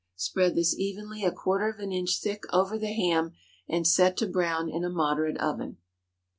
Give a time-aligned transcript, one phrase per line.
[0.15, 3.33] Spread this evenly a quarter of an inch thick over the ham,
[3.69, 5.77] and set to brown in a moderate oven.